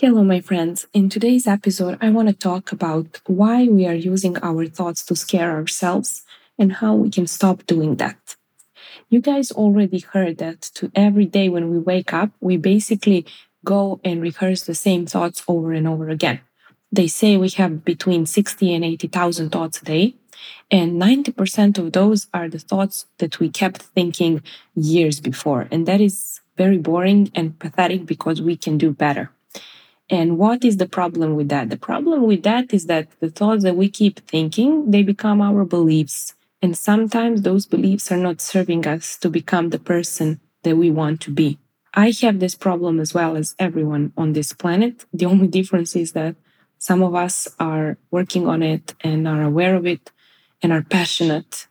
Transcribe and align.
Hello, 0.00 0.24
my 0.24 0.40
friends. 0.40 0.86
In 0.94 1.10
today's 1.10 1.46
episode, 1.46 1.98
I 2.00 2.08
want 2.08 2.28
to 2.28 2.34
talk 2.34 2.72
about 2.72 3.20
why 3.26 3.68
we 3.68 3.86
are 3.86 3.92
using 3.92 4.38
our 4.38 4.64
thoughts 4.64 5.04
to 5.04 5.14
scare 5.14 5.50
ourselves 5.50 6.22
and 6.58 6.72
how 6.72 6.94
we 6.94 7.10
can 7.10 7.26
stop 7.26 7.66
doing 7.66 7.96
that. 7.96 8.34
You 9.10 9.20
guys 9.20 9.52
already 9.52 9.98
heard 9.98 10.38
that 10.38 10.62
to 10.76 10.90
every 10.94 11.26
day 11.26 11.50
when 11.50 11.68
we 11.68 11.78
wake 11.78 12.14
up, 12.14 12.30
we 12.40 12.56
basically 12.56 13.26
go 13.62 14.00
and 14.02 14.22
rehearse 14.22 14.62
the 14.62 14.74
same 14.74 15.04
thoughts 15.04 15.44
over 15.46 15.70
and 15.74 15.86
over 15.86 16.08
again. 16.08 16.40
They 16.90 17.06
say 17.06 17.36
we 17.36 17.50
have 17.50 17.84
between 17.84 18.24
60 18.24 18.72
and 18.72 18.82
80,000 18.82 19.50
thoughts 19.50 19.82
a 19.82 19.84
day, 19.84 20.14
and 20.70 20.98
90% 20.98 21.76
of 21.76 21.92
those 21.92 22.26
are 22.32 22.48
the 22.48 22.58
thoughts 22.58 23.04
that 23.18 23.38
we 23.38 23.50
kept 23.50 23.82
thinking 23.82 24.42
years 24.74 25.20
before. 25.20 25.68
And 25.70 25.84
that 25.84 26.00
is 26.00 26.40
very 26.56 26.78
boring 26.78 27.30
and 27.34 27.58
pathetic 27.58 28.06
because 28.06 28.40
we 28.40 28.56
can 28.56 28.78
do 28.78 28.92
better. 28.94 29.30
And 30.10 30.38
what 30.38 30.64
is 30.64 30.78
the 30.78 30.88
problem 30.88 31.36
with 31.36 31.48
that? 31.50 31.70
The 31.70 31.76
problem 31.76 32.24
with 32.26 32.42
that 32.42 32.74
is 32.74 32.86
that 32.86 33.08
the 33.20 33.30
thoughts 33.30 33.62
that 33.62 33.76
we 33.76 33.88
keep 33.88 34.18
thinking, 34.26 34.90
they 34.90 35.04
become 35.04 35.40
our 35.40 35.64
beliefs. 35.64 36.34
And 36.60 36.76
sometimes 36.76 37.42
those 37.42 37.64
beliefs 37.64 38.10
are 38.10 38.16
not 38.16 38.40
serving 38.40 38.86
us 38.86 39.16
to 39.18 39.30
become 39.30 39.70
the 39.70 39.78
person 39.78 40.40
that 40.64 40.76
we 40.76 40.90
want 40.90 41.20
to 41.22 41.30
be. 41.30 41.58
I 41.94 42.12
have 42.22 42.40
this 42.40 42.56
problem 42.56 42.98
as 42.98 43.14
well 43.14 43.36
as 43.36 43.54
everyone 43.58 44.12
on 44.16 44.32
this 44.32 44.52
planet. 44.52 45.06
The 45.12 45.26
only 45.26 45.46
difference 45.46 45.94
is 45.94 46.12
that 46.12 46.34
some 46.78 47.02
of 47.02 47.14
us 47.14 47.48
are 47.60 47.96
working 48.10 48.48
on 48.48 48.62
it 48.62 48.94
and 49.02 49.28
are 49.28 49.42
aware 49.42 49.76
of 49.76 49.86
it 49.86 50.10
and 50.62 50.72
are 50.72 50.82
passionate 50.82 51.68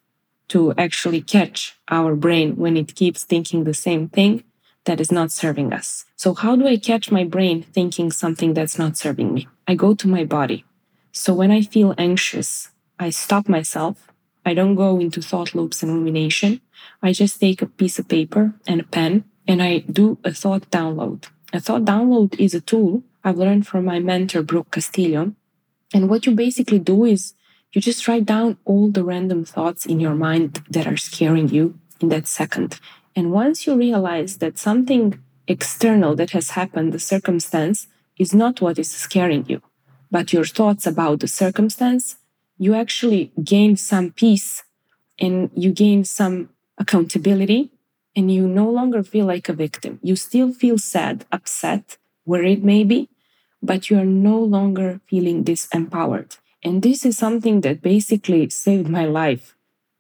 to 0.50 0.74
actually 0.78 1.22
catch 1.22 1.78
our 1.90 2.16
brain 2.16 2.56
when 2.56 2.78
it 2.78 2.96
keeps 2.96 3.24
thinking 3.24 3.64
the 3.64 3.74
same 3.74 4.08
thing 4.10 4.44
that 4.86 5.00
is 5.00 5.12
not 5.12 5.32
serving 5.32 5.74
us. 5.74 6.06
So, 6.16 6.34
how 6.34 6.56
do 6.56 6.68
I 6.68 6.78
catch 6.78 7.12
my 7.12 7.24
brain 7.24 7.64
thinking 7.64 8.12
something 8.12 8.54
that's 8.54 8.80
not 8.80 8.98
serving 8.98 9.34
me? 9.34 9.48
I 9.68 9.76
go 9.76 9.94
to 9.96 10.08
my 10.08 10.24
body. 10.24 10.66
So, 11.12 11.34
when 11.34 11.52
I 11.52 11.62
feel 11.62 11.96
anxious, 11.98 12.70
I 13.00 13.10
stop 13.10 13.48
myself. 13.48 14.08
I 14.46 14.54
don't 14.54 14.76
go 14.76 15.00
into 15.00 15.22
thought 15.22 15.54
loops 15.54 15.84
and 15.84 15.94
rumination. 15.94 16.62
I 17.02 17.14
just 17.14 17.40
take 17.40 17.62
a 17.62 17.68
piece 17.68 18.00
of 18.00 18.08
paper 18.08 18.54
and 18.68 18.82
a 18.82 18.84
pen 18.84 19.26
and 19.48 19.62
I 19.62 19.80
do 19.80 20.18
a 20.24 20.34
thought 20.34 20.70
download. 20.72 21.26
A 21.54 21.60
thought 21.60 21.84
download 21.84 22.40
is 22.40 22.54
a 22.54 22.62
tool 22.62 23.04
I've 23.24 23.38
learned 23.38 23.68
from 23.68 23.86
my 23.86 24.00
mentor, 24.00 24.44
Brooke 24.44 24.72
Castillo. 24.72 25.34
And 25.94 26.10
what 26.10 26.26
you 26.26 26.34
basically 26.36 26.80
do 26.80 27.06
is 27.06 27.34
you 27.74 27.82
just 27.82 28.08
write 28.08 28.26
down 28.26 28.58
all 28.66 28.90
the 28.90 29.04
random 29.04 29.46
thoughts 29.46 29.86
in 29.86 30.00
your 30.00 30.16
mind 30.16 30.64
that 30.70 30.88
are 30.88 30.98
scaring 30.98 31.50
you 31.50 31.78
in 32.00 32.10
that 32.10 32.28
second. 32.28 32.80
And 33.16 33.32
once 33.32 33.66
you 33.66 33.76
realize 33.76 34.38
that 34.38 34.58
something 34.58 35.20
external 35.48 36.16
that 36.16 36.32
has 36.32 36.52
happened, 36.52 36.94
the 36.94 37.00
circumstance, 37.00 37.88
is 38.18 38.34
not 38.34 38.62
what 38.62 38.78
is 38.78 38.92
scaring 38.92 39.46
you, 39.48 39.62
but 40.12 40.34
your 40.34 40.46
thoughts 40.46 40.86
about 40.86 41.20
the 41.20 41.28
circumstance, 41.28 42.18
you 42.58 42.76
actually 42.76 43.32
gain 43.44 43.78
some 43.78 44.12
peace 44.12 44.64
and 45.20 45.50
you 45.56 45.72
gain 45.72 46.04
some 46.04 46.50
accountability 46.78 47.72
and 48.16 48.32
you 48.32 48.48
no 48.48 48.70
longer 48.70 49.04
feel 49.04 49.26
like 49.26 49.50
a 49.50 49.54
victim. 49.54 50.00
You 50.04 50.16
still 50.16 50.52
feel 50.54 50.78
sad, 50.78 51.26
upset, 51.32 51.98
worried 52.26 52.64
maybe, 52.64 53.10
but 53.62 53.90
you 53.90 53.98
are 53.98 54.06
no 54.06 54.40
longer 54.40 55.02
feeling 55.10 55.44
disempowered. 55.44 56.38
And 56.64 56.82
this 56.82 57.06
is 57.06 57.18
something 57.18 57.62
that 57.62 57.82
basically 57.82 58.50
saved 58.50 58.90
my 58.90 59.06
life 59.06 59.56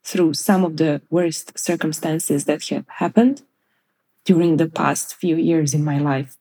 through 0.09 0.33
some 0.33 0.65
of 0.65 0.77
the 0.77 1.01
worst 1.11 1.57
circumstances 1.57 2.45
that 2.45 2.67
have 2.69 2.87
happened 3.03 3.43
during 4.25 4.57
the 4.57 4.67
past 4.67 5.15
few 5.15 5.35
years 5.35 5.73
in 5.75 5.83
my 5.83 5.99
life. 5.99 6.35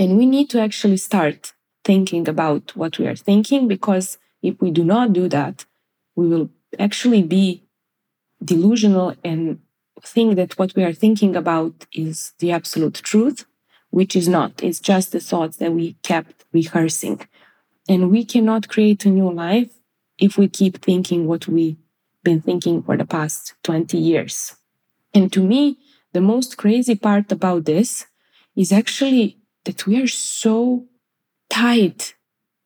And 0.00 0.18
we 0.18 0.26
need 0.26 0.50
to 0.50 0.60
actually 0.60 0.96
start 0.96 1.52
thinking 1.84 2.28
about 2.28 2.74
what 2.74 2.98
we 2.98 3.06
are 3.06 3.14
thinking 3.14 3.68
because 3.68 4.18
if 4.42 4.60
we 4.60 4.70
do 4.72 4.84
not 4.84 5.12
do 5.12 5.28
that, 5.28 5.64
we 6.16 6.26
will 6.26 6.50
actually 6.76 7.22
be 7.22 7.62
delusional 8.44 9.14
and 9.22 9.60
think 10.00 10.34
that 10.34 10.58
what 10.58 10.74
we 10.74 10.82
are 10.82 10.92
thinking 10.92 11.36
about 11.36 11.86
is 11.92 12.32
the 12.40 12.50
absolute 12.50 12.94
truth, 12.94 13.44
which 13.90 14.16
is 14.16 14.26
not. 14.26 14.60
It's 14.60 14.80
just 14.80 15.12
the 15.12 15.20
thoughts 15.20 15.58
that 15.58 15.72
we 15.72 15.94
kept 16.02 16.44
rehearsing. 16.52 17.20
And 17.88 18.10
we 18.10 18.24
cannot 18.24 18.68
create 18.68 19.04
a 19.06 19.10
new 19.10 19.30
life 19.30 19.70
if 20.18 20.36
we 20.36 20.48
keep 20.48 20.82
thinking 20.82 21.26
what 21.26 21.46
we've 21.46 21.81
been 22.22 22.40
thinking 22.40 22.82
for 22.82 22.96
the 22.96 23.04
past 23.04 23.54
20 23.62 23.98
years. 23.98 24.56
And 25.14 25.32
to 25.32 25.42
me, 25.42 25.78
the 26.12 26.20
most 26.20 26.56
crazy 26.56 26.94
part 26.94 27.32
about 27.32 27.64
this 27.64 28.06
is 28.56 28.72
actually 28.72 29.38
that 29.64 29.86
we 29.86 30.02
are 30.02 30.08
so 30.08 30.86
tied 31.48 32.02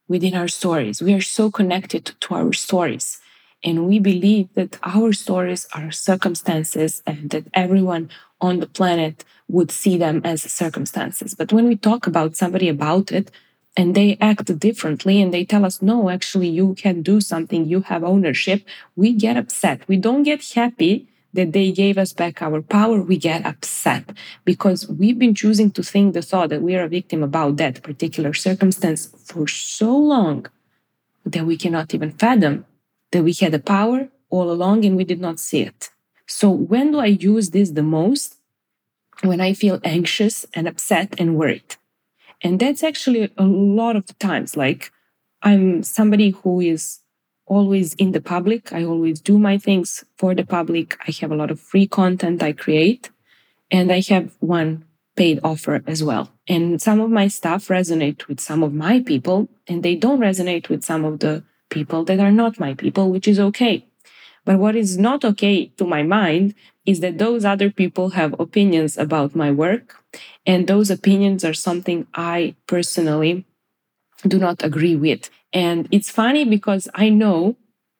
within 0.09 0.35
our 0.35 0.49
stories. 0.49 1.03
We 1.03 1.15
are 1.15 1.21
so 1.21 1.51
connected 1.51 2.13
to 2.21 2.35
our 2.35 2.53
stories. 2.53 3.21
And 3.65 3.89
we 3.89 3.99
believe 3.99 4.53
that 4.55 4.79
our 4.83 5.13
stories 5.13 5.67
are 5.73 5.91
circumstances 5.91 7.03
and 7.07 7.31
that 7.31 7.47
everyone 7.55 8.11
on 8.41 8.61
the 8.61 8.67
planet 8.67 9.25
would 9.49 9.71
see 9.71 9.97
them 9.97 10.21
as 10.25 10.43
circumstances. 10.43 11.35
But 11.35 11.53
when 11.53 11.67
we 11.67 11.77
talk 11.77 12.07
about 12.07 12.37
somebody 12.37 12.69
about 12.69 13.11
it, 13.13 13.31
and 13.77 13.95
they 13.95 14.17
act 14.21 14.59
differently 14.59 15.21
and 15.21 15.33
they 15.33 15.45
tell 15.45 15.65
us, 15.65 15.83
no, 15.83 16.09
actually, 16.09 16.49
you 16.49 16.75
can 16.75 17.03
do 17.03 17.21
something, 17.21 17.67
you 17.67 17.83
have 17.83 18.03
ownership, 18.03 18.65
we 18.97 19.13
get 19.13 19.37
upset. 19.37 19.87
We 19.87 19.97
don't 19.97 20.23
get 20.23 20.43
happy 20.53 21.09
that 21.35 21.53
they 21.53 21.71
gave 21.71 21.99
us 21.99 22.15
back 22.15 22.41
our 22.41 22.63
power, 22.63 23.03
we 23.03 23.19
get 23.19 23.45
upset 23.45 24.11
because 24.47 24.89
we've 24.89 25.19
been 25.19 25.35
choosing 25.35 25.71
to 25.73 25.83
think 25.83 26.15
the 26.15 26.23
thought 26.23 26.49
that 26.49 26.63
we 26.63 26.75
are 26.75 26.85
a 26.85 26.89
victim 26.89 27.23
about 27.23 27.59
that 27.59 27.83
particular 27.83 28.33
circumstance 28.33 29.07
for 29.25 29.47
so 29.47 29.95
long 29.95 30.47
that 31.27 31.45
we 31.45 31.57
cannot 31.59 31.93
even 31.93 32.11
fathom 32.13 32.65
that 33.11 33.23
we 33.23 33.35
had 33.35 33.53
the 33.53 33.59
power 33.59 34.09
all 34.31 34.51
along 34.51 34.85
and 34.85 34.97
we 34.97 35.05
did 35.05 35.21
not 35.21 35.39
see 35.39 35.61
it. 35.61 35.91
So, 36.27 36.51
when 36.51 36.93
do 36.93 36.99
I 36.99 37.07
use 37.07 37.51
this 37.51 37.71
the 37.71 37.83
most? 37.83 38.37
When 39.23 39.41
I 39.41 39.55
feel 39.55 39.81
anxious 39.85 40.45
and 40.55 40.69
upset 40.69 41.15
and 41.19 41.37
worried. 41.37 41.77
And 42.43 42.61
that's 42.61 42.83
actually 42.83 43.33
a 43.37 43.45
lot 43.45 43.97
of 43.97 44.19
times. 44.19 44.57
Like, 44.57 44.93
I'm 45.43 45.83
somebody 45.83 46.31
who 46.31 46.61
is 46.61 47.01
always 47.47 47.95
in 47.95 48.13
the 48.13 48.21
public. 48.21 48.73
I 48.73 48.85
always 48.85 49.21
do 49.21 49.39
my 49.39 49.59
things 49.59 50.05
for 50.19 50.35
the 50.35 50.45
public. 50.45 50.99
I 51.07 51.13
have 51.21 51.31
a 51.31 51.37
lot 51.37 51.51
of 51.51 51.61
free 51.61 51.87
content 51.87 52.43
I 52.43 52.53
create, 52.53 53.11
and 53.71 53.93
I 53.93 54.01
have 54.09 54.35
one 54.41 54.85
paid 55.17 55.41
offer 55.43 55.83
as 55.87 56.05
well. 56.05 56.31
And 56.49 56.81
some 56.81 57.01
of 57.01 57.11
my 57.11 57.29
stuff 57.29 57.69
resonate 57.69 58.29
with 58.29 58.41
some 58.41 58.63
of 58.63 58.73
my 58.75 59.01
people, 59.01 59.49
and 59.67 59.83
they 59.83 59.95
don't 59.95 60.21
resonate 60.21 60.69
with 60.69 60.85
some 60.85 61.05
of 61.05 61.21
the 61.21 61.43
people 61.71 62.05
that 62.05 62.21
are 62.21 62.33
not 62.33 62.61
my 62.61 62.75
people, 62.75 63.11
which 63.11 63.27
is 63.27 63.41
okay. 63.41 63.87
But 64.45 64.59
what 64.59 64.77
is 64.77 64.97
not 64.97 65.25
okay 65.25 65.67
to 65.77 65.85
my 65.85 66.03
mind 66.03 66.55
is 66.85 67.01
that 67.01 67.19
those 67.19 67.45
other 67.45 67.71
people 67.71 68.11
have 68.11 68.39
opinions 68.39 68.97
about 68.97 69.35
my 69.35 69.51
work, 69.51 69.97
and 70.47 70.67
those 70.67 70.91
opinions 70.91 71.45
are 71.45 71.55
something 71.55 72.07
I 72.15 72.55
personally 72.67 73.45
do 74.27 74.39
not 74.39 74.63
agree 74.63 74.97
with. 74.97 75.31
And 75.53 75.89
it's 75.91 76.11
funny 76.11 76.45
because 76.45 76.89
I 76.95 77.09
know 77.09 77.57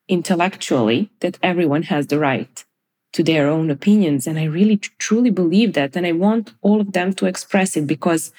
intellectually 0.09 1.11
that 1.21 1.39
everyone 1.43 1.85
has 1.85 2.07
the 2.07 2.19
right 2.19 2.65
to 3.13 3.23
their 3.23 3.49
own 3.49 3.71
opinions. 3.71 4.27
And 4.27 4.39
I 4.39 4.45
really 4.45 4.77
truly 4.77 5.31
believe 5.31 5.73
that. 5.75 5.97
And 5.97 6.07
I 6.07 6.13
want 6.13 6.55
all 6.63 6.81
of 6.81 6.93
them 6.93 7.13
to 7.15 7.27
express 7.27 7.77
it 7.77 7.87
because 7.87 8.33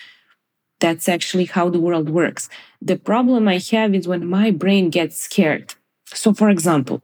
that's 0.79 1.09
actually 1.09 1.45
how 1.45 1.69
the 1.69 1.79
world 1.79 2.09
works. 2.09 2.49
The 2.81 2.97
problem 2.97 3.47
I 3.47 3.59
have 3.71 3.95
is 3.95 4.07
when 4.07 4.27
my 4.27 4.51
brain 4.51 4.89
gets 4.89 5.19
scared. 5.19 5.73
So, 6.13 6.33
for 6.33 6.49
example, 6.49 7.01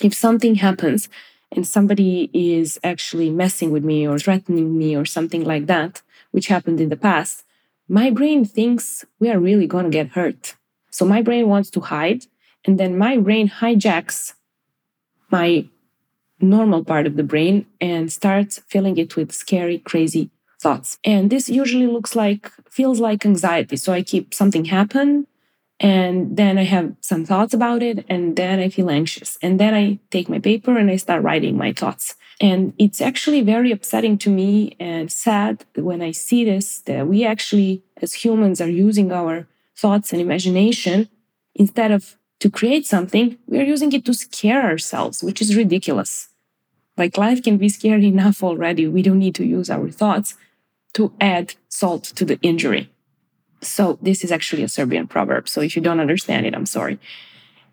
if 0.00 0.14
something 0.14 0.56
happens 0.56 1.08
and 1.54 1.66
somebody 1.66 2.30
is 2.32 2.78
actually 2.82 3.30
messing 3.30 3.70
with 3.70 3.84
me 3.84 4.06
or 4.06 4.18
threatening 4.18 4.76
me 4.76 4.96
or 4.96 5.04
something 5.04 5.44
like 5.44 5.66
that, 5.66 6.02
which 6.32 6.48
happened 6.48 6.80
in 6.80 6.88
the 6.88 6.96
past, 6.96 7.44
my 7.88 8.10
brain 8.10 8.44
thinks 8.44 9.04
we 9.20 9.30
are 9.30 9.38
really 9.38 9.66
going 9.66 9.84
to 9.84 9.90
get 9.90 10.08
hurt. 10.08 10.56
So 10.90 11.04
my 11.04 11.22
brain 11.22 11.48
wants 11.48 11.70
to 11.70 11.80
hide, 11.80 12.26
and 12.64 12.78
then 12.78 12.96
my 12.96 13.16
brain 13.18 13.48
hijacks 13.48 14.34
my 15.30 15.66
normal 16.40 16.84
part 16.84 17.06
of 17.06 17.16
the 17.16 17.22
brain 17.22 17.66
and 17.80 18.12
starts 18.12 18.60
filling 18.68 18.96
it 18.98 19.16
with 19.16 19.32
scary, 19.32 19.78
crazy 19.78 20.30
thoughts. 20.60 20.98
And 21.04 21.30
this 21.30 21.48
usually 21.48 21.86
looks 21.86 22.14
like, 22.14 22.50
feels 22.70 23.00
like 23.00 23.26
anxiety. 23.26 23.76
So 23.76 23.92
I 23.92 24.02
keep 24.02 24.32
something 24.32 24.66
happen 24.66 25.26
and 25.80 26.36
then 26.36 26.58
I 26.58 26.64
have 26.64 26.94
some 27.00 27.24
thoughts 27.24 27.54
about 27.54 27.82
it, 27.82 28.04
and 28.08 28.36
then 28.36 28.60
I 28.60 28.68
feel 28.68 28.90
anxious. 28.90 29.38
And 29.42 29.58
then 29.58 29.74
I 29.74 29.98
take 30.10 30.28
my 30.28 30.38
paper 30.38 30.76
and 30.78 30.90
I 30.90 30.96
start 30.96 31.22
writing 31.22 31.56
my 31.56 31.72
thoughts. 31.72 32.14
And 32.40 32.72
it's 32.78 33.00
actually 33.00 33.42
very 33.42 33.70
upsetting 33.70 34.18
to 34.18 34.30
me 34.30 34.76
and 34.80 35.10
sad 35.10 35.64
when 35.76 36.02
I 36.02 36.12
see 36.12 36.44
this 36.44 36.80
that 36.82 37.06
we 37.06 37.24
actually, 37.24 37.82
as 38.00 38.12
humans, 38.12 38.60
are 38.60 38.68
using 38.68 39.12
our 39.12 39.46
thoughts 39.76 40.12
and 40.12 40.20
imagination 40.20 41.08
instead 41.54 41.90
of 41.90 42.16
to 42.40 42.50
create 42.50 42.86
something, 42.86 43.38
we 43.46 43.58
are 43.58 43.64
using 43.64 43.92
it 43.92 44.04
to 44.04 44.14
scare 44.14 44.62
ourselves, 44.62 45.22
which 45.22 45.40
is 45.40 45.56
ridiculous. 45.56 46.28
Like 46.96 47.16
life 47.16 47.42
can 47.42 47.56
be 47.56 47.68
scary 47.68 48.06
enough 48.14 48.42
already. 48.42 48.86
We 48.86 49.02
don't 49.02 49.18
need 49.18 49.34
to 49.36 49.44
use 49.44 49.70
our 49.70 49.90
thoughts 49.90 50.36
to 50.94 51.12
add 51.20 51.54
salt 51.68 52.04
to 52.04 52.24
the 52.24 52.38
injury. 52.42 52.90
So 53.66 53.98
this 54.02 54.24
is 54.24 54.30
actually 54.30 54.62
a 54.62 54.68
Serbian 54.68 55.06
proverb. 55.06 55.48
So 55.48 55.60
if 55.60 55.76
you 55.76 55.82
don't 55.82 56.00
understand 56.00 56.46
it, 56.46 56.54
I'm 56.54 56.66
sorry. 56.66 56.98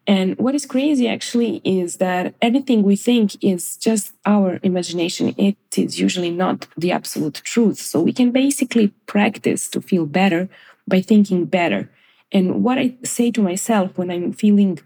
And 0.07 0.37
what 0.37 0.55
is 0.55 0.65
crazy 0.65 1.07
actually 1.07 1.61
is 1.63 1.97
that 1.97 2.33
anything 2.41 2.81
we 2.81 2.95
think 2.95 3.41
is 3.43 3.77
just 3.77 4.13
our 4.25 4.59
imagination. 4.63 5.35
It 5.37 5.57
is 5.77 5.99
usually 5.99 6.31
not 6.31 6.67
the 6.75 6.91
absolute 6.91 7.41
truth. 7.43 7.77
So 7.77 8.01
we 8.01 8.11
can 8.11 8.31
basically 8.31 8.87
practice 9.05 9.69
to 9.69 9.81
feel 9.81 10.05
better 10.05 10.49
by 10.87 11.01
thinking 11.01 11.45
better. 11.45 11.89
And 12.31 12.63
what 12.63 12.79
I 12.79 12.95
say 13.03 13.29
to 13.31 13.41
myself 13.41 13.97
when 13.97 14.09
I'm 14.09 14.33
feeling 14.33 14.79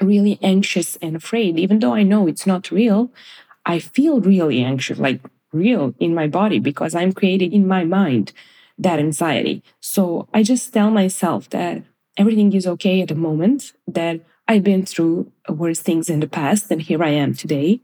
really 0.00 0.38
anxious 0.42 0.96
and 0.96 1.14
afraid, 1.14 1.58
even 1.58 1.78
though 1.78 1.94
I 1.94 2.02
know 2.02 2.26
it's 2.26 2.46
not 2.46 2.70
real, 2.70 3.10
I 3.64 3.78
feel 3.78 4.20
really 4.20 4.62
anxious, 4.62 4.98
like 4.98 5.20
real 5.52 5.94
in 6.00 6.14
my 6.14 6.26
body 6.26 6.58
because 6.58 6.94
I'm 6.94 7.12
created 7.12 7.52
in 7.52 7.68
my 7.68 7.84
mind 7.84 8.32
that 8.78 8.98
anxiety. 8.98 9.62
So 9.80 10.28
I 10.34 10.42
just 10.42 10.72
tell 10.72 10.90
myself 10.90 11.50
that 11.50 11.82
everything 12.16 12.52
is 12.52 12.66
okay 12.66 13.02
at 13.02 13.08
the 13.08 13.14
moment, 13.14 13.72
that 13.86 14.20
I've 14.48 14.62
been 14.62 14.86
through 14.86 15.32
worse 15.48 15.80
things 15.80 16.08
in 16.08 16.20
the 16.20 16.28
past, 16.28 16.70
and 16.70 16.80
here 16.80 17.02
I 17.02 17.10
am 17.10 17.34
today. 17.34 17.80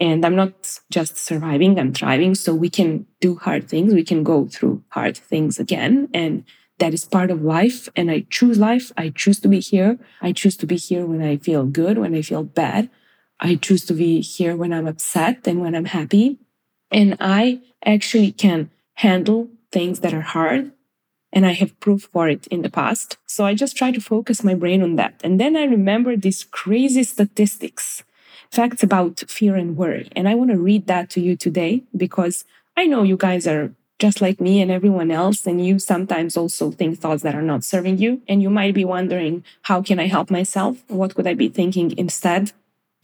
And 0.00 0.24
I'm 0.24 0.36
not 0.36 0.78
just 0.90 1.16
surviving, 1.16 1.78
I'm 1.78 1.92
thriving. 1.92 2.34
So 2.34 2.54
we 2.54 2.70
can 2.70 3.06
do 3.20 3.36
hard 3.36 3.68
things, 3.68 3.94
we 3.94 4.04
can 4.04 4.22
go 4.24 4.46
through 4.46 4.82
hard 4.88 5.16
things 5.16 5.58
again. 5.58 6.08
And 6.12 6.44
that 6.78 6.94
is 6.94 7.04
part 7.04 7.30
of 7.30 7.42
life. 7.42 7.88
And 7.94 8.10
I 8.10 8.26
choose 8.28 8.58
life. 8.58 8.90
I 8.96 9.10
choose 9.10 9.38
to 9.40 9.48
be 9.48 9.60
here. 9.60 9.98
I 10.20 10.32
choose 10.32 10.56
to 10.56 10.66
be 10.66 10.76
here 10.76 11.06
when 11.06 11.22
I 11.22 11.36
feel 11.36 11.64
good, 11.64 11.98
when 11.98 12.14
I 12.14 12.22
feel 12.22 12.42
bad. 12.42 12.90
I 13.38 13.54
choose 13.56 13.84
to 13.86 13.92
be 13.92 14.20
here 14.20 14.56
when 14.56 14.72
I'm 14.72 14.88
upset 14.88 15.46
and 15.46 15.60
when 15.60 15.74
I'm 15.74 15.84
happy. 15.84 16.38
And 16.90 17.16
I 17.20 17.60
actually 17.84 18.32
can 18.32 18.70
handle 18.94 19.48
things 19.72 20.00
that 20.00 20.14
are 20.14 20.20
hard 20.20 20.72
and 21.32 21.46
I 21.46 21.52
have 21.52 21.78
proof 21.80 22.08
for 22.12 22.28
it 22.28 22.46
in 22.48 22.62
the 22.62 22.70
past. 22.70 23.16
So 23.26 23.44
I 23.44 23.54
just 23.54 23.76
try 23.76 23.90
to 23.90 24.00
focus 24.00 24.44
my 24.44 24.54
brain 24.54 24.82
on 24.82 24.96
that. 24.96 25.20
And 25.24 25.40
then 25.40 25.56
I 25.56 25.64
remember 25.64 26.16
these 26.16 26.44
crazy 26.44 27.02
statistics, 27.04 28.04
facts 28.50 28.82
about 28.82 29.24
fear 29.28 29.56
and 29.56 29.76
worry. 29.76 30.10
And 30.14 30.28
I 30.28 30.34
want 30.34 30.50
to 30.50 30.58
read 30.58 30.86
that 30.86 31.08
to 31.10 31.20
you 31.20 31.36
today 31.36 31.84
because 31.96 32.44
I 32.76 32.86
know 32.86 33.02
you 33.02 33.16
guys 33.16 33.46
are 33.46 33.74
just 33.98 34.20
like 34.20 34.40
me 34.40 34.60
and 34.60 34.70
everyone 34.70 35.10
else. 35.10 35.46
And 35.46 35.64
you 35.64 35.78
sometimes 35.78 36.36
also 36.36 36.70
think 36.70 36.98
thoughts 36.98 37.22
that 37.22 37.34
are 37.34 37.42
not 37.42 37.64
serving 37.64 37.98
you. 37.98 38.20
And 38.28 38.42
you 38.42 38.50
might 38.50 38.74
be 38.74 38.84
wondering, 38.84 39.44
how 39.62 39.80
can 39.80 39.98
I 39.98 40.06
help 40.06 40.30
myself? 40.30 40.82
What 40.88 41.14
could 41.14 41.26
I 41.26 41.34
be 41.34 41.48
thinking 41.48 41.96
instead? 41.96 42.52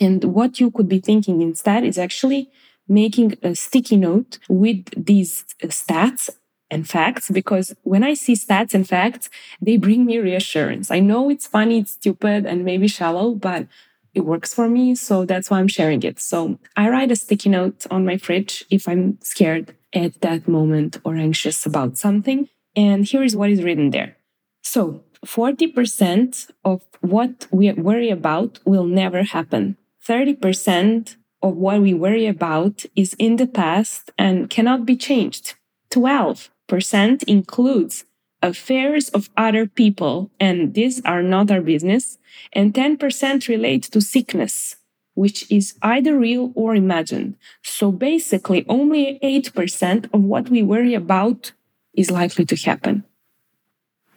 And 0.00 0.22
what 0.24 0.60
you 0.60 0.70
could 0.70 0.88
be 0.88 1.00
thinking 1.00 1.40
instead 1.40 1.84
is 1.84 1.98
actually 1.98 2.50
making 2.88 3.36
a 3.42 3.54
sticky 3.54 3.96
note 3.96 4.38
with 4.48 4.84
these 4.96 5.44
uh, 5.62 5.66
stats 5.68 6.30
and 6.70 6.88
facts 6.88 7.30
because 7.30 7.74
when 7.82 8.04
I 8.04 8.14
see 8.14 8.34
stats 8.34 8.74
and 8.74 8.88
facts, 8.88 9.30
they 9.60 9.76
bring 9.76 10.04
me 10.04 10.18
reassurance. 10.18 10.90
I 10.90 11.00
know 11.00 11.30
it's 11.30 11.46
funny, 11.46 11.78
it's 11.78 11.92
stupid, 11.92 12.46
and 12.46 12.64
maybe 12.64 12.88
shallow, 12.88 13.34
but 13.34 13.66
it 14.14 14.20
works 14.20 14.52
for 14.54 14.68
me. 14.68 14.94
So 14.94 15.24
that's 15.24 15.50
why 15.50 15.58
I'm 15.58 15.68
sharing 15.68 16.02
it. 16.02 16.18
So 16.18 16.58
I 16.76 16.88
write 16.88 17.10
a 17.10 17.16
sticky 17.16 17.50
note 17.50 17.86
on 17.90 18.04
my 18.04 18.16
fridge 18.16 18.64
if 18.70 18.88
I'm 18.88 19.18
scared 19.22 19.74
at 19.92 20.20
that 20.20 20.48
moment 20.48 20.98
or 21.04 21.16
anxious 21.16 21.64
about 21.64 21.96
something. 21.96 22.48
And 22.76 23.04
here 23.04 23.22
is 23.22 23.36
what 23.36 23.50
is 23.50 23.62
written 23.62 23.90
there. 23.90 24.16
So 24.62 25.02
40% 25.24 26.50
of 26.64 26.82
what 27.00 27.46
we 27.50 27.72
worry 27.72 28.10
about 28.10 28.60
will 28.64 28.84
never 28.84 29.22
happen. 29.22 29.76
30% 30.06 31.16
of 31.42 31.56
what 31.56 31.80
we 31.80 31.94
worry 31.94 32.26
about 32.26 32.84
is 32.96 33.14
in 33.18 33.36
the 33.36 33.46
past 33.46 34.10
and 34.18 34.50
cannot 34.50 34.84
be 34.84 34.96
changed. 34.96 35.54
12 35.90 36.50
percent 36.68 37.24
includes 37.24 38.04
affairs 38.42 39.08
of 39.08 39.30
other 39.36 39.66
people, 39.66 40.30
and 40.38 40.74
these 40.74 41.04
are 41.04 41.22
not 41.22 41.50
our 41.50 41.60
business, 41.60 42.18
and 42.52 42.72
10% 42.72 43.48
relate 43.48 43.82
to 43.84 44.00
sickness, 44.00 44.76
which 45.14 45.50
is 45.50 45.74
either 45.82 46.16
real 46.16 46.52
or 46.54 46.76
imagined. 46.76 47.36
So 47.62 47.90
basically, 47.90 48.64
only 48.68 49.18
8% 49.22 50.08
of 50.12 50.22
what 50.22 50.48
we 50.48 50.62
worry 50.62 50.94
about 50.94 51.52
is 51.94 52.10
likely 52.10 52.44
to 52.44 52.56
happen. 52.56 53.04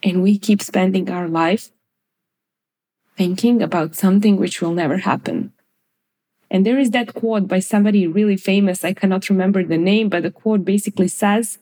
And 0.02 0.22
we 0.22 0.38
keep 0.38 0.62
spending 0.62 1.10
our 1.10 1.28
life 1.28 1.70
thinking 3.16 3.62
about 3.62 3.96
something 3.96 4.36
which 4.36 4.60
will 4.60 4.72
never 4.72 4.98
happen. 4.98 5.52
And 6.50 6.66
there 6.66 6.78
is 6.78 6.90
that 6.90 7.14
quote 7.14 7.48
by 7.48 7.60
somebody 7.60 8.06
really 8.06 8.36
famous. 8.36 8.84
I 8.84 8.92
cannot 8.92 9.30
remember 9.30 9.64
the 9.64 9.78
name, 9.78 10.08
but 10.08 10.22
the 10.22 10.30
quote 10.30 10.64
basically 10.64 11.08
says 11.08 11.58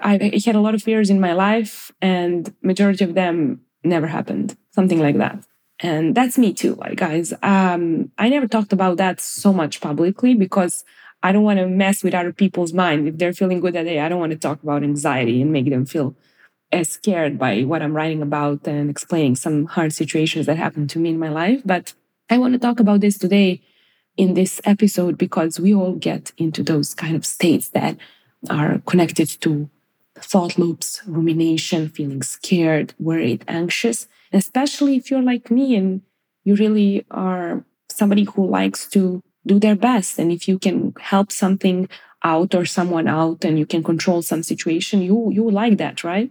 I 0.00 0.40
had 0.44 0.54
a 0.54 0.60
lot 0.60 0.74
of 0.74 0.82
fears 0.82 1.10
in 1.10 1.20
my 1.20 1.32
life, 1.32 1.92
and 2.00 2.54
majority 2.62 3.04
of 3.04 3.14
them 3.14 3.60
never 3.84 4.06
happened. 4.06 4.56
Something 4.72 5.00
like 5.00 5.16
that. 5.18 5.44
And 5.80 6.14
that's 6.14 6.36
me 6.36 6.52
too, 6.52 6.74
like 6.74 6.96
guys. 6.96 7.32
Um, 7.42 8.12
I 8.18 8.28
never 8.28 8.46
talked 8.46 8.72
about 8.72 8.98
that 8.98 9.20
so 9.20 9.52
much 9.52 9.80
publicly 9.80 10.34
because 10.34 10.84
I 11.22 11.32
don't 11.32 11.42
want 11.42 11.58
to 11.58 11.66
mess 11.66 12.02
with 12.02 12.14
other 12.14 12.32
people's 12.32 12.72
mind. 12.72 13.08
If 13.08 13.18
they're 13.18 13.32
feeling 13.32 13.60
good 13.60 13.74
that 13.74 13.84
day, 13.84 14.00
I 14.00 14.08
don't 14.08 14.20
want 14.20 14.32
to 14.32 14.38
talk 14.38 14.62
about 14.62 14.82
anxiety 14.82 15.40
and 15.40 15.52
make 15.52 15.68
them 15.68 15.86
feel 15.86 16.14
as 16.72 16.88
scared 16.88 17.38
by 17.38 17.62
what 17.62 17.82
I'm 17.82 17.94
writing 17.94 18.22
about 18.22 18.66
and 18.66 18.90
explaining 18.90 19.36
some 19.36 19.66
hard 19.66 19.92
situations 19.92 20.46
that 20.46 20.56
happened 20.56 20.90
to 20.90 20.98
me 20.98 21.10
in 21.10 21.18
my 21.18 21.28
life. 21.28 21.62
But 21.64 21.94
I 22.28 22.38
want 22.38 22.52
to 22.54 22.60
talk 22.60 22.78
about 22.78 23.00
this 23.00 23.18
today 23.18 23.62
in 24.16 24.34
this 24.34 24.60
episode 24.64 25.18
because 25.18 25.58
we 25.58 25.74
all 25.74 25.94
get 25.94 26.32
into 26.36 26.62
those 26.62 26.94
kind 26.94 27.16
of 27.16 27.26
states 27.26 27.70
that 27.70 27.96
are 28.48 28.80
connected 28.86 29.28
to 29.40 29.68
thought 30.22 30.58
loops, 30.58 31.02
rumination, 31.06 31.88
feeling 31.88 32.22
scared, 32.22 32.94
worried, 32.98 33.44
anxious, 33.48 34.06
especially 34.32 34.96
if 34.96 35.10
you're 35.10 35.22
like 35.22 35.50
me 35.50 35.76
and 35.76 36.02
you 36.44 36.54
really 36.54 37.04
are 37.10 37.64
somebody 37.90 38.24
who 38.24 38.46
likes 38.46 38.88
to 38.88 39.22
do 39.46 39.58
their 39.58 39.76
best. 39.76 40.18
And 40.18 40.30
if 40.30 40.48
you 40.48 40.58
can 40.58 40.94
help 41.00 41.32
something 41.32 41.88
out 42.22 42.54
or 42.54 42.64
someone 42.64 43.08
out 43.08 43.44
and 43.44 43.58
you 43.58 43.66
can 43.66 43.82
control 43.82 44.22
some 44.22 44.42
situation, 44.42 45.02
you 45.02 45.30
you 45.32 45.50
like 45.50 45.78
that, 45.78 46.04
right? 46.04 46.30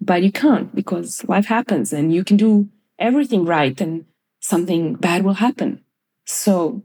But 0.00 0.22
you 0.22 0.32
can't 0.32 0.74
because 0.74 1.24
life 1.28 1.46
happens 1.46 1.92
and 1.92 2.12
you 2.12 2.24
can 2.24 2.36
do 2.36 2.68
everything 2.98 3.44
right 3.44 3.78
and 3.80 4.04
something 4.40 4.94
bad 4.94 5.24
will 5.24 5.34
happen. 5.34 5.82
So 6.26 6.82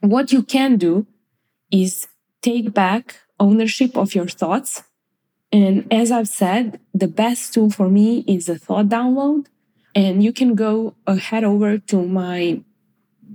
what 0.00 0.32
you 0.32 0.42
can 0.42 0.76
do 0.76 1.06
is 1.70 2.06
take 2.42 2.72
back 2.72 3.20
ownership 3.38 3.96
of 3.96 4.14
your 4.14 4.28
thoughts 4.28 4.82
and 5.52 5.86
as 5.92 6.10
I've 6.10 6.28
said, 6.28 6.80
the 6.92 7.08
best 7.08 7.54
tool 7.54 7.70
for 7.70 7.88
me 7.88 8.24
is 8.26 8.48
a 8.48 8.58
thought 8.58 8.88
download. 8.88 9.46
And 9.94 10.22
you 10.22 10.32
can 10.32 10.54
go 10.54 10.94
uh, 11.06 11.14
head 11.14 11.44
over 11.44 11.78
to 11.78 12.06
my 12.06 12.60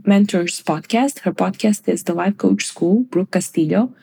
mentor's 0.03 0.61
podcast. 0.61 1.19
Her 1.19 1.31
podcast 1.31 1.87
is 1.87 2.03
the 2.03 2.13
Life 2.13 2.37
Coach 2.37 2.65
School, 2.65 3.01
Brooke 3.03 3.31
Castillo. 3.31 3.93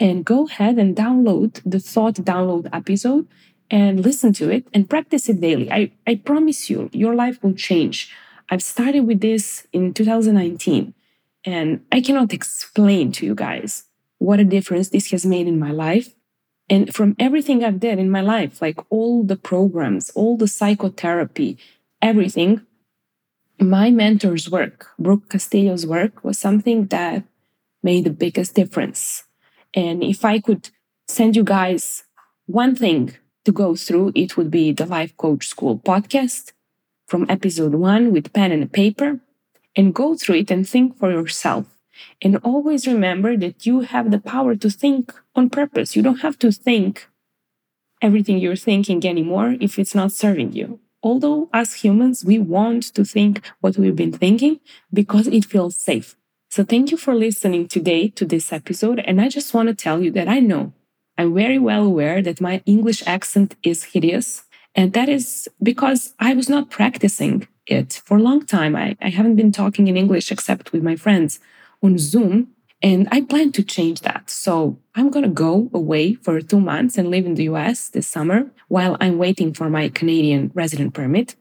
And 0.00 0.24
go 0.24 0.46
ahead 0.46 0.78
and 0.78 0.96
download 0.96 1.60
the 1.64 1.80
thought 1.80 2.14
download 2.14 2.68
episode 2.72 3.26
and 3.70 4.00
listen 4.00 4.32
to 4.34 4.50
it 4.50 4.66
and 4.72 4.88
practice 4.88 5.28
it 5.28 5.40
daily. 5.40 5.70
I, 5.70 5.92
I 6.06 6.16
promise 6.16 6.70
you, 6.70 6.88
your 6.92 7.14
life 7.14 7.42
will 7.42 7.52
change. 7.52 8.12
I've 8.48 8.62
started 8.62 9.06
with 9.06 9.20
this 9.20 9.66
in 9.72 9.92
2019, 9.92 10.94
and 11.44 11.84
I 11.92 12.00
cannot 12.00 12.32
explain 12.32 13.12
to 13.12 13.26
you 13.26 13.34
guys 13.34 13.84
what 14.18 14.40
a 14.40 14.44
difference 14.44 14.88
this 14.88 15.10
has 15.10 15.26
made 15.26 15.46
in 15.46 15.58
my 15.58 15.70
life 15.70 16.14
and 16.70 16.94
from 16.94 17.16
everything 17.18 17.64
I've 17.64 17.80
did 17.80 17.98
in 17.98 18.10
my 18.10 18.20
life, 18.20 18.60
like 18.60 18.78
all 18.90 19.24
the 19.24 19.36
programs, 19.36 20.10
all 20.10 20.36
the 20.36 20.48
psychotherapy, 20.48 21.58
everything, 22.02 22.62
my 23.60 23.90
mentor's 23.90 24.50
work, 24.50 24.88
Brooke 24.98 25.30
Castillo's 25.30 25.86
work, 25.86 26.22
was 26.22 26.38
something 26.38 26.86
that 26.86 27.24
made 27.82 28.04
the 28.04 28.10
biggest 28.10 28.54
difference. 28.54 29.24
And 29.74 30.02
if 30.02 30.24
I 30.24 30.40
could 30.40 30.70
send 31.06 31.36
you 31.36 31.44
guys 31.44 32.04
one 32.46 32.76
thing 32.76 33.16
to 33.44 33.52
go 33.52 33.74
through, 33.74 34.12
it 34.14 34.36
would 34.36 34.50
be 34.50 34.72
the 34.72 34.86
Life 34.86 35.16
Coach 35.16 35.48
School 35.48 35.78
podcast 35.78 36.52
from 37.06 37.26
episode 37.28 37.74
one 37.74 38.12
with 38.12 38.32
pen 38.32 38.52
and 38.52 38.70
paper 38.70 39.20
and 39.74 39.94
go 39.94 40.14
through 40.16 40.36
it 40.36 40.50
and 40.50 40.68
think 40.68 40.98
for 40.98 41.10
yourself 41.10 41.77
and 42.22 42.36
always 42.38 42.86
remember 42.86 43.36
that 43.36 43.66
you 43.66 43.80
have 43.80 44.10
the 44.10 44.18
power 44.18 44.54
to 44.56 44.70
think 44.70 45.12
on 45.34 45.50
purpose. 45.50 45.96
You 45.96 46.02
don't 46.02 46.20
have 46.20 46.38
to 46.40 46.52
think 46.52 47.08
everything 48.00 48.38
you're 48.38 48.56
thinking 48.56 49.04
anymore 49.04 49.56
if 49.60 49.78
it's 49.78 49.94
not 49.94 50.12
serving 50.12 50.52
you. 50.52 50.80
Although, 51.02 51.48
as 51.52 51.74
humans, 51.74 52.24
we 52.24 52.38
want 52.38 52.82
to 52.94 53.04
think 53.04 53.40
what 53.60 53.76
we've 53.76 53.94
been 53.94 54.12
thinking 54.12 54.60
because 54.92 55.28
it 55.28 55.44
feels 55.44 55.76
safe. 55.76 56.16
So, 56.50 56.64
thank 56.64 56.90
you 56.90 56.96
for 56.96 57.14
listening 57.14 57.68
today 57.68 58.08
to 58.08 58.24
this 58.24 58.52
episode. 58.52 58.98
And 59.00 59.20
I 59.20 59.28
just 59.28 59.54
want 59.54 59.68
to 59.68 59.74
tell 59.74 60.02
you 60.02 60.10
that 60.12 60.28
I 60.28 60.40
know 60.40 60.72
I'm 61.16 61.34
very 61.34 61.58
well 61.58 61.84
aware 61.84 62.20
that 62.22 62.40
my 62.40 62.62
English 62.66 63.02
accent 63.06 63.56
is 63.62 63.84
hideous. 63.84 64.44
And 64.74 64.92
that 64.92 65.08
is 65.08 65.48
because 65.62 66.14
I 66.18 66.34
was 66.34 66.48
not 66.48 66.70
practicing 66.70 67.48
it 67.66 68.00
for 68.04 68.16
a 68.16 68.22
long 68.22 68.44
time. 68.44 68.74
I, 68.74 68.96
I 69.00 69.10
haven't 69.10 69.36
been 69.36 69.52
talking 69.52 69.88
in 69.88 69.96
English 69.96 70.32
except 70.32 70.72
with 70.72 70.82
my 70.82 70.96
friends 70.96 71.40
on 71.82 71.98
Zoom. 71.98 72.48
And 72.80 73.08
I 73.10 73.22
plan 73.22 73.50
to 73.52 73.62
change 73.62 74.02
that. 74.02 74.30
So 74.30 74.78
I'm 74.94 75.10
going 75.10 75.24
to 75.24 75.30
go 75.30 75.68
away 75.74 76.14
for 76.14 76.40
two 76.40 76.60
months 76.60 76.96
and 76.96 77.10
live 77.10 77.26
in 77.26 77.34
the 77.34 77.44
US 77.44 77.88
this 77.88 78.06
summer 78.06 78.50
while 78.68 78.96
I'm 79.00 79.18
waiting 79.18 79.52
for 79.52 79.68
my 79.68 79.88
Canadian 79.88 80.52
resident 80.54 80.94
permit, 80.94 81.34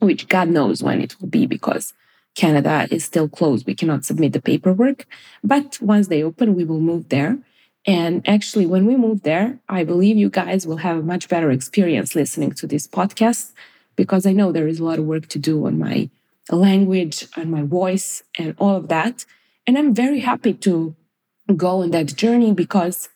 which 0.00 0.28
God 0.28 0.48
knows 0.48 0.82
when 0.82 1.00
it 1.00 1.18
will 1.20 1.28
be 1.28 1.46
because 1.46 1.94
Canada 2.34 2.88
is 2.90 3.04
still 3.04 3.28
closed. 3.28 3.66
We 3.66 3.74
cannot 3.74 4.04
submit 4.04 4.32
the 4.32 4.42
paperwork. 4.42 5.06
But 5.42 5.78
once 5.80 6.08
they 6.08 6.22
open, 6.22 6.54
we 6.54 6.64
will 6.64 6.80
move 6.80 7.08
there. 7.08 7.38
And 7.86 8.26
actually, 8.28 8.66
when 8.66 8.86
we 8.86 8.96
move 8.96 9.22
there, 9.22 9.58
I 9.68 9.84
believe 9.84 10.16
you 10.16 10.30
guys 10.30 10.66
will 10.66 10.76
have 10.78 10.98
a 10.98 11.02
much 11.02 11.28
better 11.28 11.50
experience 11.50 12.14
listening 12.14 12.52
to 12.52 12.66
this 12.66 12.86
podcast 12.86 13.52
because 13.96 14.24
I 14.24 14.32
know 14.32 14.52
there 14.52 14.68
is 14.68 14.78
a 14.78 14.84
lot 14.84 14.98
of 14.98 15.04
work 15.04 15.26
to 15.28 15.38
do 15.38 15.66
on 15.66 15.78
my 15.78 16.08
language 16.50 17.26
and 17.36 17.50
my 17.50 17.62
voice 17.62 18.22
and 18.38 18.54
all 18.58 18.76
of 18.76 18.88
that. 18.88 19.24
And 19.66 19.78
I'm 19.78 19.94
very 19.94 20.20
happy 20.20 20.54
to 20.54 20.94
go 21.56 21.82
on 21.82 21.90
that 21.90 22.16
journey 22.16 22.52
because 22.52 23.08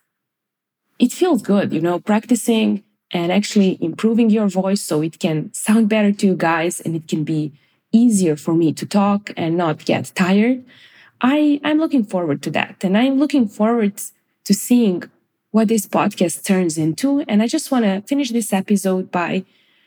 it 0.98 1.12
feels 1.12 1.42
good, 1.42 1.72
you 1.72 1.80
know, 1.80 1.98
practicing 2.00 2.82
and 3.10 3.30
actually 3.30 3.78
improving 3.80 4.30
your 4.30 4.48
voice 4.48 4.82
so 4.82 5.02
it 5.02 5.18
can 5.18 5.52
sound 5.52 5.88
better 5.88 6.12
to 6.12 6.26
you 6.26 6.34
guys 6.36 6.80
and 6.80 6.96
it 6.96 7.06
can 7.08 7.24
be 7.24 7.52
easier 7.92 8.36
for 8.36 8.54
me 8.54 8.72
to 8.72 8.86
talk 8.86 9.32
and 9.36 9.56
not 9.56 9.84
get 9.84 10.12
tired. 10.14 10.64
I, 11.20 11.60
I'm 11.64 11.78
looking 11.78 12.04
forward 12.04 12.42
to 12.42 12.50
that. 12.50 12.82
And 12.82 12.96
I'm 12.96 13.18
looking 13.18 13.48
forward 13.48 14.00
to 14.44 14.54
seeing 14.54 15.04
what 15.50 15.68
this 15.68 15.86
podcast 15.86 16.44
turns 16.44 16.76
into. 16.76 17.20
And 17.28 17.42
I 17.42 17.46
just 17.46 17.70
want 17.70 17.84
to 17.84 18.02
finish 18.02 18.30
this 18.30 18.52
episode 18.52 19.10
by 19.10 19.44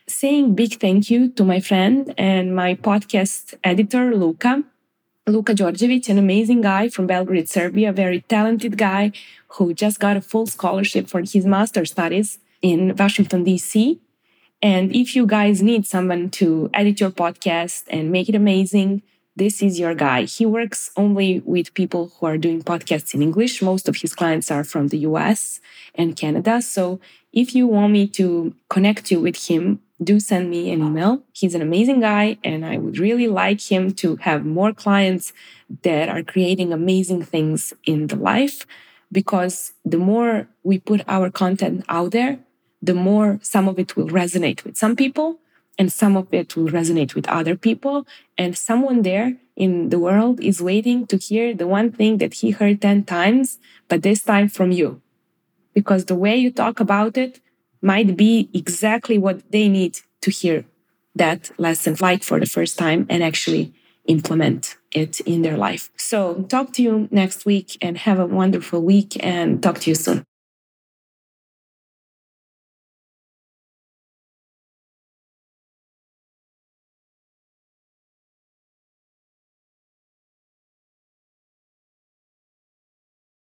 saying 0.07 0.55
big 0.55 0.79
thank 0.79 1.11
you 1.11 1.29
to 1.29 1.43
my 1.43 1.59
friend 1.59 2.13
and 2.17 2.55
my 2.55 2.73
podcast 2.73 3.53
editor, 3.63 4.15
Luka. 4.15 4.63
Luka 5.29 5.53
Đorđević, 5.53 6.09
an 6.09 6.17
amazing 6.17 6.61
guy 6.61 6.89
from 6.89 7.07
Belgrade, 7.07 7.47
Serbia, 7.47 7.89
a 7.89 7.93
very 7.93 8.21
talented 8.27 8.77
guy 8.77 9.11
who 9.49 9.73
just 9.73 9.99
got 9.99 10.17
a 10.17 10.21
full 10.21 10.45
scholarship 10.45 11.07
for 11.07 11.21
his 11.21 11.45
master 11.45 11.85
studies 11.85 12.39
in 12.61 12.95
Washington, 12.97 13.43
D.C. 13.43 13.99
And 14.61 14.93
if 14.95 15.15
you 15.15 15.25
guys 15.25 15.61
need 15.61 15.85
someone 15.85 16.29
to 16.31 16.69
edit 16.73 16.99
your 16.99 17.11
podcast 17.11 17.83
and 17.89 18.11
make 18.11 18.27
it 18.27 18.35
amazing, 18.35 19.01
this 19.35 19.61
is 19.61 19.79
your 19.79 19.95
guy. 19.95 20.23
He 20.23 20.45
works 20.45 20.91
only 20.97 21.41
with 21.45 21.73
people 21.73 22.11
who 22.19 22.25
are 22.25 22.37
doing 22.37 22.61
podcasts 22.61 23.13
in 23.13 23.21
English. 23.21 23.61
Most 23.61 23.87
of 23.87 23.95
his 23.95 24.13
clients 24.13 24.51
are 24.51 24.65
from 24.65 24.89
the 24.89 24.99
US 25.09 25.61
and 25.95 26.15
Canada. 26.15 26.61
So 26.61 26.99
if 27.31 27.55
you 27.55 27.65
want 27.67 27.93
me 27.93 28.07
to 28.19 28.53
connect 28.69 29.11
you 29.11 29.21
with 29.21 29.47
him, 29.47 29.79
do 30.01 30.19
send 30.19 30.49
me 30.49 30.71
an 30.71 30.83
email. 30.83 31.23
He's 31.33 31.55
an 31.55 31.61
amazing 31.61 31.99
guy, 32.01 32.37
and 32.43 32.65
I 32.65 32.77
would 32.77 32.97
really 32.99 33.27
like 33.27 33.61
him 33.61 33.91
to 33.95 34.15
have 34.17 34.45
more 34.45 34.73
clients 34.73 35.33
that 35.83 36.09
are 36.09 36.23
creating 36.23 36.71
amazing 36.71 37.23
things 37.23 37.73
in 37.85 38.07
the 38.07 38.15
life 38.15 38.65
because 39.11 39.73
the 39.83 39.97
more 39.97 40.47
we 40.63 40.79
put 40.79 41.01
our 41.07 41.29
content 41.29 41.83
out 41.89 42.11
there, 42.11 42.39
the 42.81 42.93
more 42.93 43.39
some 43.41 43.67
of 43.67 43.77
it 43.79 43.95
will 43.95 44.07
resonate 44.07 44.63
with 44.63 44.77
some 44.77 44.95
people 44.95 45.39
and 45.77 45.91
some 45.91 46.15
of 46.17 46.33
it 46.33 46.55
will 46.55 46.67
resonate 46.67 47.15
with 47.15 47.27
other 47.27 47.55
people. 47.55 48.05
And 48.37 48.57
someone 48.57 49.01
there 49.01 49.37
in 49.55 49.89
the 49.89 49.99
world 49.99 50.39
is 50.41 50.61
waiting 50.61 51.07
to 51.07 51.17
hear 51.17 51.53
the 51.53 51.67
one 51.67 51.91
thing 51.91 52.17
that 52.17 52.35
he 52.35 52.51
heard 52.51 52.81
10 52.81 53.05
times, 53.05 53.59
but 53.87 54.01
this 54.03 54.21
time 54.21 54.49
from 54.49 54.71
you. 54.71 55.01
Because 55.73 56.05
the 56.05 56.15
way 56.15 56.35
you 56.35 56.51
talk 56.51 56.79
about 56.79 57.17
it 57.17 57.39
might 57.81 58.17
be 58.17 58.49
exactly 58.53 59.17
what 59.17 59.51
they 59.51 59.67
need 59.69 59.99
to 60.21 60.31
hear 60.31 60.65
that 61.15 61.51
lesson 61.57 61.95
like 61.99 62.23
for 62.23 62.39
the 62.39 62.45
first 62.45 62.77
time 62.77 63.05
and 63.09 63.23
actually 63.23 63.73
implement 64.05 64.77
it 64.91 65.19
in 65.21 65.41
their 65.41 65.57
life. 65.57 65.91
So, 65.97 66.43
talk 66.49 66.73
to 66.73 66.81
you 66.81 67.07
next 67.11 67.45
week 67.45 67.77
and 67.81 67.97
have 67.99 68.19
a 68.19 68.25
wonderful 68.25 68.81
week 68.81 69.17
and 69.23 69.61
talk 69.61 69.79
to 69.79 69.91
you 69.91 69.95
soon. 69.95 70.23